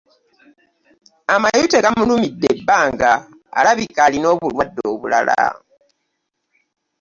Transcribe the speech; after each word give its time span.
Amayute 1.33 1.77
gamulumidde 1.85 2.47
ebbanga 2.55 3.11
alabika 3.57 3.99
alina 4.03 4.27
obulwadde 4.33 4.81
obulala. 4.93 5.41